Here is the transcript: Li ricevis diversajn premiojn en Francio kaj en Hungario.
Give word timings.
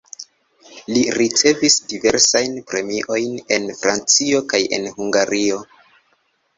Li 0.95 1.03
ricevis 1.17 1.75
diversajn 1.93 2.57
premiojn 2.73 3.39
en 3.59 3.71
Francio 3.85 4.45
kaj 4.53 4.67
en 4.81 4.93
Hungario. 4.99 5.65